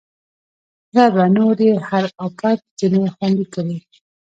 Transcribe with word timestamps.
ربه! 0.95 1.25
نور 1.35 1.57
یې 1.67 1.73
هر 1.87 2.03
اپت 2.25 2.59
ځنې 2.79 3.03
خوندي 3.15 3.45
کړې 3.53 3.77